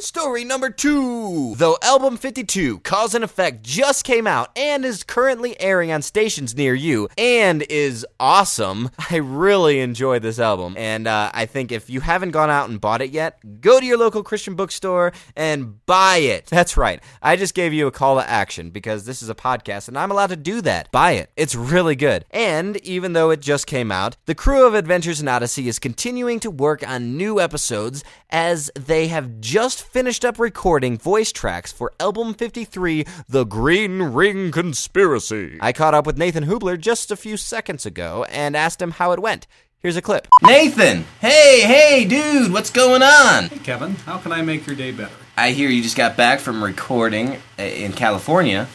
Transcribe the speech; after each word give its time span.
Story 0.00 0.44
number 0.44 0.70
two. 0.70 1.54
Though 1.56 1.78
album 1.82 2.16
52, 2.24 2.78
Cause 2.78 3.14
and 3.14 3.22
Effect, 3.22 3.62
just 3.62 4.02
came 4.02 4.26
out 4.26 4.48
and 4.56 4.82
is 4.82 5.04
currently 5.04 5.60
airing 5.60 5.92
on 5.92 6.00
stations 6.00 6.56
near 6.56 6.72
you 6.72 7.06
and 7.18 7.60
is 7.68 8.06
awesome, 8.18 8.88
I 9.10 9.16
really 9.16 9.80
enjoy 9.80 10.20
this 10.20 10.38
album. 10.38 10.74
And 10.78 11.06
uh, 11.06 11.30
I 11.34 11.44
think 11.44 11.70
if 11.70 11.90
you 11.90 12.00
haven't 12.00 12.30
gone 12.30 12.48
out 12.48 12.70
and 12.70 12.80
bought 12.80 13.02
it 13.02 13.10
yet, 13.10 13.38
go 13.60 13.78
to 13.78 13.84
your 13.84 13.98
local 13.98 14.22
Christian 14.22 14.54
bookstore 14.54 15.12
and 15.36 15.84
buy 15.84 16.16
it. 16.16 16.46
That's 16.54 16.78
right. 16.78 17.02
I 17.20 17.36
just 17.36 17.52
gave 17.52 17.74
you 17.74 17.88
a 17.88 17.92
call 17.92 18.16
to 18.16 18.26
action 18.26 18.70
because 18.70 19.04
this 19.04 19.20
is 19.20 19.28
a 19.28 19.34
podcast 19.34 19.88
and 19.88 19.98
I'm 19.98 20.10
allowed 20.10 20.28
to 20.28 20.36
do 20.36 20.62
that. 20.62 20.90
Buy 20.92 21.12
it. 21.12 21.30
It's 21.36 21.54
really 21.54 21.94
good. 21.94 22.24
And 22.30 22.78
even 22.78 23.12
though 23.12 23.28
it 23.28 23.42
just 23.42 23.66
came 23.66 23.92
out, 23.92 24.16
the 24.24 24.34
crew 24.34 24.66
of 24.66 24.72
Adventures 24.72 25.20
in 25.20 25.28
Odyssey 25.28 25.68
is 25.68 25.78
continuing 25.78 26.40
to 26.40 26.50
work 26.50 26.88
on 26.88 27.18
new 27.18 27.38
episodes 27.38 28.02
as 28.30 28.70
they 28.74 29.08
have 29.08 29.40
just 29.40 29.86
finished 29.86 30.24
up 30.24 30.38
recording 30.38 30.96
voice 30.96 31.30
tracks 31.30 31.70
for 31.70 31.92
album 32.14 32.32
53, 32.32 33.04
The 33.28 33.42
Green 33.44 34.00
Ring 34.00 34.52
Conspiracy. 34.52 35.58
I 35.60 35.72
caught 35.72 35.94
up 35.94 36.06
with 36.06 36.16
Nathan 36.16 36.44
Hoobler 36.44 36.78
just 36.78 37.10
a 37.10 37.16
few 37.16 37.36
seconds 37.36 37.84
ago 37.84 38.24
and 38.30 38.56
asked 38.56 38.80
him 38.80 38.92
how 38.92 39.10
it 39.10 39.18
went. 39.18 39.48
Here's 39.80 39.96
a 39.96 40.00
clip. 40.02 40.28
Nathan! 40.40 41.06
Hey, 41.20 41.62
hey, 41.62 42.04
dude, 42.04 42.52
what's 42.52 42.70
going 42.70 43.02
on? 43.02 43.48
Hey 43.48 43.58
Kevin, 43.58 43.96
how 43.96 44.18
can 44.18 44.30
I 44.30 44.42
make 44.42 44.64
your 44.64 44.76
day 44.76 44.92
better? 44.92 45.10
I 45.36 45.50
hear 45.50 45.68
you 45.68 45.82
just 45.82 45.96
got 45.96 46.16
back 46.16 46.38
from 46.38 46.62
recording 46.62 47.38
uh, 47.58 47.62
in 47.62 47.92
California 47.92 48.68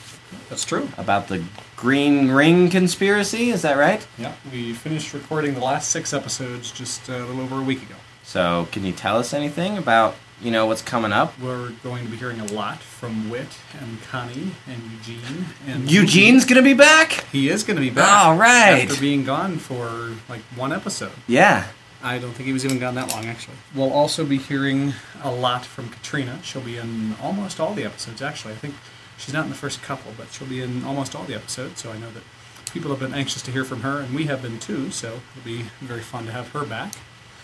That's 0.49 0.65
true. 0.65 0.89
about 0.97 1.29
the 1.29 1.41
Green 1.77 2.29
Ring 2.29 2.69
Conspiracy, 2.69 3.51
is 3.51 3.61
that 3.61 3.77
right? 3.77 4.05
Yeah, 4.17 4.33
we 4.51 4.73
finished 4.73 5.13
recording 5.13 5.53
the 5.53 5.61
last 5.63 5.91
six 5.91 6.11
episodes 6.13 6.73
just 6.73 7.09
uh, 7.09 7.13
a 7.13 7.19
little 7.23 7.39
over 7.43 7.59
a 7.59 7.63
week 7.63 7.83
ago. 7.83 7.95
So, 8.21 8.67
can 8.73 8.83
you 8.83 8.91
tell 8.91 9.17
us 9.17 9.33
anything 9.33 9.77
about, 9.77 10.15
you 10.41 10.51
know, 10.51 10.65
what's 10.65 10.81
coming 10.81 11.11
up? 11.11 11.37
We're 11.39 11.71
going 11.83 12.05
to 12.05 12.11
be 12.11 12.17
hearing 12.17 12.39
a 12.39 12.45
lot 12.45 12.79
from 12.79 13.29
Whit 13.29 13.57
and 13.79 14.01
Connie 14.03 14.51
and 14.67 14.81
Eugene. 14.91 15.45
And 15.67 15.91
Eugene's 15.91 16.45
gonna 16.45 16.61
be 16.61 16.73
back? 16.73 17.25
He 17.31 17.49
is 17.49 17.63
going 17.63 17.75
to 17.75 17.81
be 17.81 17.89
back. 17.89 18.25
All 18.25 18.37
right. 18.37 18.87
After 18.89 18.99
being 18.99 19.23
gone 19.23 19.57
for 19.57 20.15
like 20.29 20.41
one 20.55 20.71
episode. 20.71 21.11
Yeah. 21.27 21.67
I 22.01 22.17
don't 22.17 22.31
think 22.31 22.47
he 22.47 22.53
was 22.53 22.63
even 22.63 22.79
gone 22.79 22.95
that 22.95 23.11
long, 23.11 23.25
actually. 23.25 23.57
We'll 23.75 23.91
also 23.91 24.25
be 24.25 24.37
hearing 24.37 24.93
a 25.21 25.31
lot 25.31 25.65
from 25.65 25.89
Katrina. 25.89 26.39
She'll 26.43 26.61
be 26.61 26.77
in 26.77 27.15
almost 27.21 27.59
all 27.59 27.73
the 27.73 27.83
episodes, 27.83 28.21
actually. 28.21 28.53
I 28.53 28.57
think 28.57 28.75
she's 29.17 29.33
not 29.33 29.43
in 29.43 29.49
the 29.49 29.57
first 29.57 29.81
couple, 29.81 30.13
but 30.17 30.31
she'll 30.31 30.47
be 30.47 30.61
in 30.61 30.85
almost 30.85 31.13
all 31.13 31.25
the 31.25 31.35
episodes. 31.35 31.81
So 31.81 31.91
I 31.91 31.97
know 31.97 32.09
that 32.11 32.23
people 32.71 32.89
have 32.91 33.01
been 33.01 33.13
anxious 33.13 33.41
to 33.41 33.51
hear 33.51 33.65
from 33.65 33.81
her, 33.81 33.99
and 33.99 34.15
we 34.15 34.25
have 34.25 34.41
been 34.41 34.59
too. 34.59 34.91
So 34.91 35.19
it'll 35.35 35.45
be 35.45 35.63
very 35.81 35.99
fun 35.99 36.25
to 36.27 36.31
have 36.31 36.49
her 36.49 36.65
back. 36.65 36.93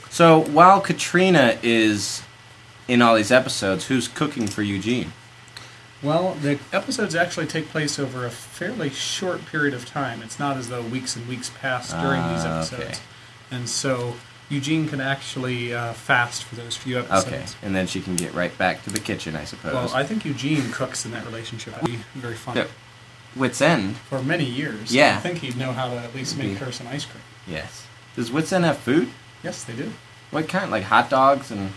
So, 0.09 0.39
while 0.39 0.79
Katrina 0.79 1.57
is 1.61 2.23
in 2.87 3.01
all 3.01 3.15
these 3.15 3.31
episodes, 3.31 3.87
who's 3.87 4.07
cooking 4.07 4.47
for 4.47 4.61
Eugene? 4.61 5.13
Well, 6.03 6.35
the 6.35 6.59
episodes 6.71 7.15
actually 7.15 7.47
take 7.47 7.69
place 7.69 7.97
over 7.97 8.25
a 8.25 8.29
fairly 8.29 8.89
short 8.89 9.45
period 9.45 9.73
of 9.73 9.85
time. 9.85 10.21
It's 10.21 10.37
not 10.37 10.57
as 10.57 10.69
though 10.69 10.81
weeks 10.81 11.15
and 11.15 11.27
weeks 11.27 11.49
pass 11.59 11.91
during 11.91 12.21
these 12.29 12.45
Ah, 12.45 12.57
episodes. 12.59 12.83
okay. 12.83 12.93
And 13.49 13.67
so 13.67 14.15
Eugene 14.49 14.87
can 14.87 15.01
actually 15.01 15.73
uh, 15.73 15.93
fast 15.93 16.43
for 16.43 16.55
those 16.55 16.75
few 16.77 16.99
episodes. 16.99 17.25
Okay. 17.27 17.45
And 17.63 17.75
then 17.75 17.87
she 17.87 18.01
can 18.01 18.15
get 18.15 18.33
right 18.35 18.55
back 18.57 18.83
to 18.83 18.91
the 18.91 18.99
kitchen, 18.99 19.35
I 19.35 19.45
suppose. 19.45 19.73
Well, 19.73 19.95
I 19.95 20.03
think 20.03 20.25
Eugene 20.25 20.71
cooks 20.71 21.05
in 21.05 21.11
that 21.11 21.25
relationship. 21.25 21.73
It'd 21.77 21.85
be 21.87 21.99
very 22.13 22.35
fun. 22.35 22.57
Yeah. 22.57 22.67
Whit's 23.33 23.61
End? 23.61 23.97
For 23.97 24.21
many 24.21 24.45
years. 24.45 24.93
Yeah. 24.93 25.15
I 25.17 25.21
think 25.21 25.39
he'd 25.39 25.57
know 25.57 25.71
how 25.71 25.87
to 25.89 25.95
at 25.97 26.13
least 26.13 26.37
make 26.37 26.57
her 26.57 26.71
some 26.71 26.87
ice 26.87 27.05
cream. 27.05 27.23
Yes. 27.47 27.87
Does 28.15 28.31
Whit's 28.31 28.53
End 28.53 28.63
have 28.63 28.77
food? 28.77 29.09
Yes, 29.43 29.63
they 29.63 29.73
do. 29.75 29.91
What 30.31 30.47
kind? 30.47 30.69
Like 30.69 30.83
hot 30.83 31.09
dogs 31.09 31.49
and. 31.49 31.71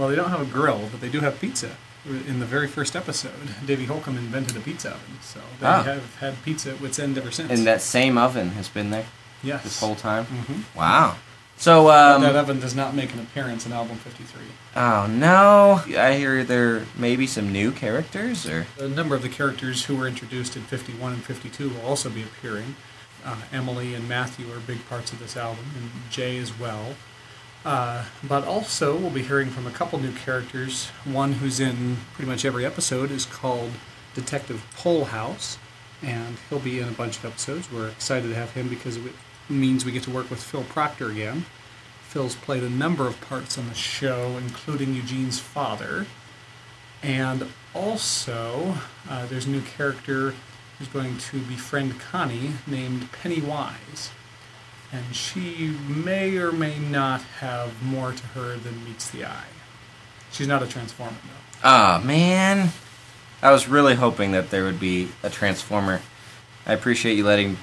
Well, 0.00 0.08
they 0.08 0.16
don't 0.16 0.30
have 0.30 0.40
a 0.40 0.46
grill, 0.46 0.88
but 0.90 1.02
they 1.02 1.10
do 1.10 1.20
have 1.20 1.38
pizza. 1.38 1.76
In 2.06 2.40
the 2.40 2.46
very 2.46 2.66
first 2.66 2.96
episode, 2.96 3.34
Davey 3.66 3.84
Holcomb 3.84 4.16
invented 4.16 4.56
a 4.56 4.60
pizza 4.60 4.92
oven, 4.92 5.18
so 5.20 5.40
they 5.60 5.66
Ah. 5.66 5.82
have 5.82 6.14
had 6.20 6.42
pizza 6.42 6.70
at 6.70 6.80
Whit's 6.80 6.98
End 6.98 7.18
ever 7.18 7.30
since. 7.30 7.50
And 7.50 7.66
that 7.66 7.82
same 7.82 8.16
oven 8.16 8.52
has 8.52 8.70
been 8.70 8.88
there 8.88 9.04
yes. 9.42 9.62
this 9.62 9.78
whole 9.78 9.94
time? 9.96 10.24
Mhm. 10.24 10.62
Wow. 10.74 11.16
So, 11.58 11.88
that 11.88 12.24
um. 12.24 12.36
oven 12.36 12.60
does 12.60 12.74
not 12.74 12.94
make 12.94 13.12
an 13.12 13.20
appearance 13.20 13.66
in 13.66 13.72
album 13.74 13.98
53. 13.98 14.40
Oh, 14.74 15.06
no. 15.06 15.82
I 15.94 16.14
hear 16.14 16.42
there 16.44 16.86
may 16.96 17.16
be 17.16 17.26
some 17.26 17.52
new 17.52 17.70
characters, 17.70 18.46
or. 18.48 18.66
A 18.78 18.88
number 18.88 19.14
of 19.14 19.20
the 19.20 19.28
characters 19.28 19.84
who 19.84 19.96
were 19.96 20.08
introduced 20.08 20.56
in 20.56 20.62
51 20.62 21.12
and 21.12 21.22
52 21.22 21.68
will 21.68 21.82
also 21.84 22.08
be 22.08 22.22
appearing. 22.22 22.76
Uh, 23.22 23.36
Emily 23.52 23.92
and 23.92 24.08
Matthew 24.08 24.50
are 24.50 24.60
big 24.60 24.88
parts 24.88 25.12
of 25.12 25.18
this 25.18 25.36
album, 25.36 25.66
and 25.76 25.90
Jay 26.10 26.38
as 26.38 26.58
well. 26.58 26.94
Uh, 27.64 28.04
but 28.26 28.46
also, 28.46 28.96
we'll 28.96 29.10
be 29.10 29.22
hearing 29.22 29.50
from 29.50 29.66
a 29.66 29.70
couple 29.70 29.98
new 29.98 30.12
characters. 30.12 30.88
One 31.04 31.34
who's 31.34 31.60
in 31.60 31.98
pretty 32.14 32.30
much 32.30 32.44
every 32.44 32.64
episode 32.64 33.10
is 33.10 33.26
called 33.26 33.72
Detective 34.14 34.64
Polehaus, 34.76 35.58
and 36.02 36.38
he'll 36.48 36.58
be 36.58 36.80
in 36.80 36.88
a 36.88 36.92
bunch 36.92 37.18
of 37.18 37.26
episodes. 37.26 37.70
We're 37.70 37.88
excited 37.88 38.28
to 38.28 38.34
have 38.34 38.52
him 38.52 38.68
because 38.68 38.96
it 38.96 39.12
means 39.48 39.84
we 39.84 39.92
get 39.92 40.04
to 40.04 40.10
work 40.10 40.30
with 40.30 40.42
Phil 40.42 40.64
Proctor 40.64 41.10
again. 41.10 41.44
Phil's 42.02 42.34
played 42.34 42.62
a 42.62 42.70
number 42.70 43.06
of 43.06 43.20
parts 43.20 43.58
on 43.58 43.68
the 43.68 43.74
show, 43.74 44.36
including 44.38 44.94
Eugene's 44.94 45.38
father. 45.38 46.06
And 47.02 47.46
also, 47.74 48.74
uh, 49.08 49.26
there's 49.26 49.46
a 49.46 49.50
new 49.50 49.62
character 49.62 50.34
who's 50.78 50.88
going 50.88 51.18
to 51.18 51.38
befriend 51.40 52.00
Connie 52.00 52.52
named 52.66 53.12
Penny 53.12 53.40
Wise. 53.40 54.10
And 54.92 55.14
she 55.14 55.76
may 55.88 56.36
or 56.36 56.50
may 56.50 56.78
not 56.78 57.20
have 57.40 57.82
more 57.82 58.12
to 58.12 58.26
her 58.28 58.56
than 58.56 58.84
meets 58.84 59.08
the 59.10 59.24
eye. 59.24 59.44
She's 60.32 60.48
not 60.48 60.62
a 60.62 60.66
Transformer, 60.66 61.16
though. 61.22 61.68
Oh, 61.68 62.00
man. 62.02 62.70
I 63.42 63.52
was 63.52 63.68
really 63.68 63.94
hoping 63.94 64.32
that 64.32 64.50
there 64.50 64.64
would 64.64 64.80
be 64.80 65.10
a 65.22 65.30
Transformer. 65.30 66.00
I 66.66 66.72
appreciate 66.72 67.16
you 67.16 67.24
letting 67.24 67.56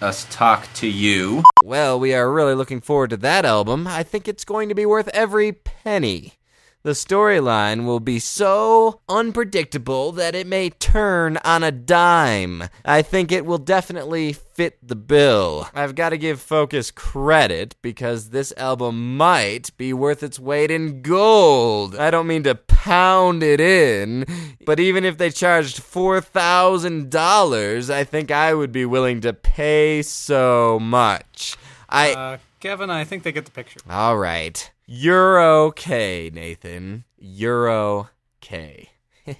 us 0.00 0.26
talk 0.30 0.68
to 0.74 0.86
you. 0.86 1.42
Well, 1.62 1.98
we 1.98 2.12
are 2.12 2.30
really 2.30 2.54
looking 2.54 2.80
forward 2.80 3.10
to 3.10 3.16
that 3.18 3.44
album. 3.44 3.86
I 3.86 4.02
think 4.02 4.28
it's 4.28 4.44
going 4.44 4.68
to 4.68 4.74
be 4.74 4.84
worth 4.84 5.08
every 5.08 5.52
penny. 5.52 6.34
The 6.84 6.90
storyline 6.90 7.86
will 7.86 7.98
be 7.98 8.18
so 8.18 9.00
unpredictable 9.08 10.12
that 10.12 10.34
it 10.34 10.46
may 10.46 10.68
turn 10.68 11.38
on 11.38 11.62
a 11.62 11.72
dime. 11.72 12.64
I 12.84 13.00
think 13.00 13.32
it 13.32 13.46
will 13.46 13.56
definitely 13.56 14.34
fit 14.34 14.76
the 14.86 14.94
bill. 14.94 15.66
I've 15.74 15.94
got 15.94 16.10
to 16.10 16.18
give 16.18 16.42
Focus 16.42 16.90
credit 16.90 17.74
because 17.80 18.28
this 18.28 18.52
album 18.58 19.16
might 19.16 19.74
be 19.78 19.94
worth 19.94 20.22
its 20.22 20.38
weight 20.38 20.70
in 20.70 21.00
gold. 21.00 21.96
I 21.96 22.10
don't 22.10 22.26
mean 22.26 22.42
to 22.42 22.54
pound 22.54 23.42
it 23.42 23.62
in, 23.62 24.26
but 24.66 24.78
even 24.78 25.06
if 25.06 25.16
they 25.16 25.30
charged 25.30 25.80
$4,000, 25.80 27.90
I 27.90 28.04
think 28.04 28.30
I 28.30 28.52
would 28.52 28.72
be 28.72 28.84
willing 28.84 29.22
to 29.22 29.32
pay 29.32 30.02
so 30.02 30.78
much. 30.78 31.56
I. 31.88 32.12
Uh, 32.12 32.36
Kevin, 32.60 32.90
I 32.90 33.04
think 33.04 33.22
they 33.22 33.32
get 33.32 33.46
the 33.46 33.50
picture. 33.50 33.80
All 33.88 34.18
right. 34.18 34.70
You're 34.86 35.40
okay, 35.40 36.30
Nathan. 36.32 37.04
You're 37.18 37.70
okay. 37.70 38.90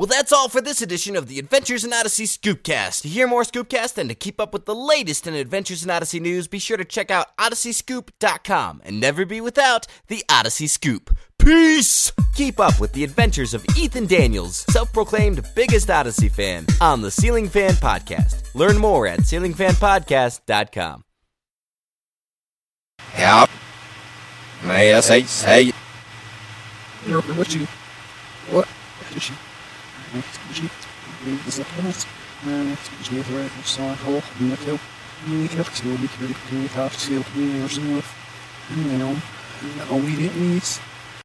Well, 0.00 0.06
that's 0.06 0.32
all 0.32 0.48
for 0.48 0.60
this 0.60 0.80
edition 0.80 1.16
of 1.16 1.26
the 1.26 1.40
Adventures 1.40 1.84
in 1.84 1.92
Odyssey 1.92 2.24
Scoopcast. 2.24 3.02
To 3.02 3.08
hear 3.08 3.26
more 3.26 3.42
Scoopcast 3.42 3.98
and 3.98 4.08
to 4.08 4.14
keep 4.14 4.40
up 4.40 4.52
with 4.52 4.64
the 4.64 4.74
latest 4.74 5.26
in 5.26 5.34
Adventures 5.34 5.82
in 5.82 5.90
Odyssey 5.90 6.20
news, 6.20 6.46
be 6.46 6.60
sure 6.60 6.76
to 6.76 6.84
check 6.84 7.10
out 7.10 7.36
odysseyscoop.com 7.36 8.82
and 8.84 9.00
never 9.00 9.26
be 9.26 9.40
without 9.40 9.88
the 10.06 10.24
Odyssey 10.30 10.68
Scoop. 10.68 11.16
Peace! 11.36 12.12
Keep 12.36 12.60
up 12.60 12.78
with 12.80 12.92
the 12.92 13.02
adventures 13.02 13.54
of 13.54 13.64
Ethan 13.76 14.06
Daniels, 14.06 14.64
self 14.70 14.92
proclaimed 14.92 15.44
biggest 15.56 15.90
Odyssey 15.90 16.28
fan, 16.28 16.66
on 16.80 17.00
the 17.00 17.10
Ceiling 17.10 17.48
Fan 17.48 17.72
Podcast. 17.72 18.54
Learn 18.54 18.78
more 18.78 19.08
at 19.08 19.20
ceilingfanpodcast.com. 19.20 21.02
Ja. 23.18 23.46
Nej, 24.66 24.88
jag 24.88 25.04
säger, 25.04 25.26
säg. 25.26 25.72
What 27.06 27.54
you? 27.54 27.66
What? 28.50 28.68
She. 29.18 29.32
She. 30.52 30.68
This 31.44 31.58
is 31.58 31.66
us. 31.88 32.06
She 33.02 33.16
is 33.16 33.30
right 33.30 33.50
for 33.50 33.64
song 33.64 33.96
hole. 34.04 34.22
You 34.40 34.48
know. 34.48 34.78
You 35.26 35.48
have 35.48 35.74
to 35.74 35.82
be 35.82 36.06
very 36.18 36.34
very 36.50 36.68
tough 36.68 36.96
to 37.06 37.24
be 37.34 37.58
yourself. 37.58 38.14
You 38.70 38.98
know. 38.98 39.16
Oh, 39.90 39.96
we 39.96 40.16
didn't 40.16 40.54
miss. 40.54 40.80